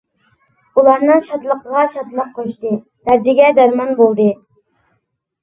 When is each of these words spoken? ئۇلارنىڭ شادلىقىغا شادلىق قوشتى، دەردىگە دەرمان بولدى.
ئۇلارنىڭ 0.79 1.21
شادلىقىغا 1.27 1.83
شادلىق 1.97 2.31
قوشتى، 2.39 2.73
دەردىگە 3.11 3.53
دەرمان 3.61 3.95
بولدى. 4.03 4.29